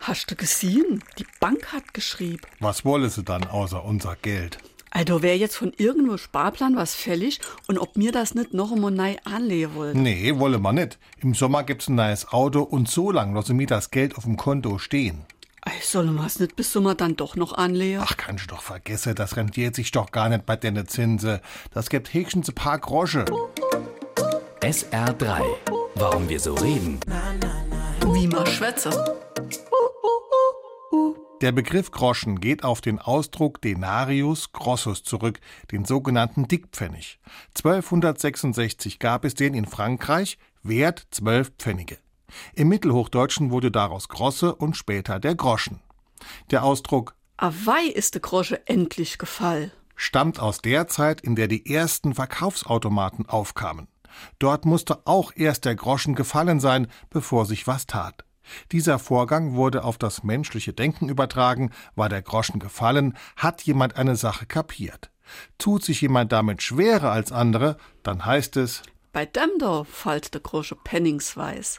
Hast 0.00 0.30
du 0.30 0.34
gesehen? 0.34 1.04
Die 1.18 1.26
Bank 1.40 1.74
hat 1.74 1.92
geschrieben. 1.92 2.40
Was 2.58 2.86
wolle 2.86 3.10
sie 3.10 3.22
dann 3.22 3.46
außer 3.46 3.84
unser 3.84 4.16
Geld? 4.16 4.58
Also 4.90 5.22
wäre 5.22 5.36
jetzt 5.36 5.56
von 5.56 5.72
irgendwo 5.76 6.16
Sparplan 6.16 6.74
was 6.74 6.94
fällig 6.94 7.38
und 7.68 7.78
ob 7.78 7.96
mir 7.96 8.10
das 8.10 8.34
nicht 8.34 8.54
noch 8.54 8.72
einmal 8.72 8.90
neu 8.90 9.16
anlegen 9.24 9.74
wollen. 9.74 10.02
Nee, 10.02 10.36
wolle 10.38 10.58
man 10.58 10.76
nicht. 10.76 10.98
Im 11.20 11.34
Sommer 11.34 11.64
gibt's 11.64 11.88
ein 11.88 11.96
neues 11.96 12.32
Auto 12.32 12.62
und 12.62 12.88
so 12.88 13.10
lang 13.10 13.34
lasse 13.34 13.52
mir 13.52 13.66
das 13.66 13.90
Geld 13.90 14.16
auf 14.16 14.24
dem 14.24 14.38
Konto 14.38 14.78
stehen. 14.78 15.26
Ei, 15.60 15.72
soll 15.82 16.06
man's 16.06 16.40
nicht 16.40 16.56
bis 16.56 16.72
Sommer 16.72 16.94
dann 16.94 17.16
doch 17.16 17.36
noch 17.36 17.52
anlegen? 17.52 18.00
Ach, 18.02 18.16
kannst 18.16 18.44
du 18.44 18.54
doch 18.54 18.62
vergessen, 18.62 19.14
das 19.14 19.36
rentiert 19.36 19.74
sich 19.74 19.92
doch 19.92 20.10
gar 20.10 20.30
nicht 20.30 20.46
bei 20.46 20.56
den 20.56 20.88
Zinse. 20.88 21.42
Das 21.74 21.90
gibt 21.90 22.14
höchstens 22.14 22.48
ein 22.48 22.54
paar 22.54 22.78
Grosche. 22.78 23.26
SR3. 24.62 25.42
Warum 25.94 26.28
wir 26.28 26.40
so 26.40 26.54
reden. 26.54 26.98
Wie 28.12 28.26
man 28.26 28.46
schwätze. 28.46 28.90
Der 31.40 31.52
Begriff 31.52 31.90
Groschen 31.90 32.38
geht 32.38 32.64
auf 32.64 32.82
den 32.82 32.98
Ausdruck 32.98 33.62
Denarius 33.62 34.52
grossus 34.52 35.02
zurück, 35.02 35.40
den 35.72 35.86
sogenannten 35.86 36.46
Dickpfennig. 36.46 37.18
1266 37.56 38.98
gab 38.98 39.24
es 39.24 39.34
den 39.34 39.54
in 39.54 39.64
Frankreich, 39.64 40.36
Wert 40.62 41.06
12 41.12 41.52
Pfennige. 41.58 41.98
Im 42.54 42.68
Mittelhochdeutschen 42.68 43.50
wurde 43.50 43.70
daraus 43.70 44.08
Grosse 44.08 44.54
und 44.54 44.76
später 44.76 45.18
der 45.18 45.34
Groschen. 45.34 45.80
Der 46.50 46.62
Ausdruck 46.62 47.14
Awei 47.38 47.86
ist 47.86 48.14
de 48.14 48.20
Grosche 48.20 48.66
endlich 48.66 49.16
gefall. 49.16 49.72
stammt 49.96 50.40
aus 50.40 50.58
der 50.58 50.88
Zeit, 50.88 51.22
in 51.22 51.36
der 51.36 51.48
die 51.48 51.72
ersten 51.72 52.14
Verkaufsautomaten 52.14 53.26
aufkamen. 53.26 53.88
Dort 54.38 54.66
musste 54.66 55.06
auch 55.06 55.32
erst 55.34 55.64
der 55.64 55.74
Groschen 55.74 56.14
gefallen 56.14 56.60
sein, 56.60 56.88
bevor 57.08 57.46
sich 57.46 57.66
was 57.66 57.86
tat. 57.86 58.24
Dieser 58.72 58.98
Vorgang 58.98 59.54
wurde 59.54 59.84
auf 59.84 59.98
das 59.98 60.24
menschliche 60.24 60.72
Denken 60.72 61.08
übertragen, 61.08 61.70
war 61.94 62.08
der 62.08 62.22
Groschen 62.22 62.58
gefallen, 62.58 63.16
hat 63.36 63.62
jemand 63.62 63.96
eine 63.96 64.16
Sache 64.16 64.46
kapiert. 64.46 65.10
Tut 65.58 65.84
sich 65.84 66.00
jemand 66.00 66.32
damit 66.32 66.62
schwerer 66.62 67.12
als 67.12 67.30
andere, 67.30 67.76
dann 68.02 68.26
heißt 68.26 68.56
es 68.56 68.82
Bei 69.12 69.26
dem 69.26 69.50
da 69.58 69.84
fallt 69.84 70.34
de 70.34 70.40
Grosche 70.42 70.76
penningsweis. 70.76 71.78